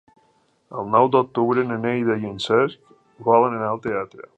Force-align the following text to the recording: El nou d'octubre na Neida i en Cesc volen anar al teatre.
El 0.83 0.89
nou 0.95 1.11
d'octubre 1.17 1.67
na 1.69 1.79
Neida 1.85 2.19
i 2.25 2.29
en 2.33 2.43
Cesc 2.49 2.93
volen 3.31 3.59
anar 3.61 3.73
al 3.77 3.89
teatre. 3.91 4.27